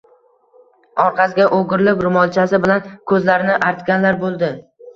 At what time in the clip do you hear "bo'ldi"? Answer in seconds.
4.29-4.55